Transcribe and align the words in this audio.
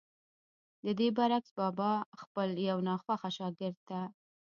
ددې 0.85 1.07
برعکس 1.17 1.51
بابا 1.59 1.91
خپل 2.21 2.49
يو 2.69 2.77
ناخوښه 2.87 3.29
شاګرد 3.37 3.77
ته 3.89 3.99